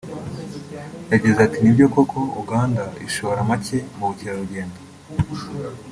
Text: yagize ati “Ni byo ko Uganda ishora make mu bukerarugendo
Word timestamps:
yagize 1.11 1.39
ati 1.45 1.57
“Ni 1.61 1.71
byo 1.75 1.85
ko 2.11 2.19
Uganda 2.41 2.83
ishora 3.07 3.39
make 3.49 3.77
mu 3.95 4.03
bukerarugendo 4.09 4.77